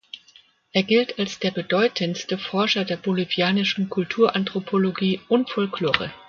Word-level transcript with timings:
Er 0.71 0.81
gilt 0.81 1.19
als 1.19 1.37
der 1.37 1.51
bedeutendste 1.51 2.39
Forscher 2.39 2.85
der 2.85 2.97
bolivianischen 2.97 3.87
Kulturanthropologie 3.87 5.21
und 5.27 5.51
Folklore. 5.51 6.11